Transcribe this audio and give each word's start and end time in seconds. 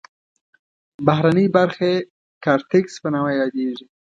بهرنۍ 1.07 1.47
برخه 1.57 1.83
یې 1.93 1.97
کارتکس 2.43 2.93
په 3.03 3.07
نامه 3.13 3.31
یادیږي. 3.41 3.85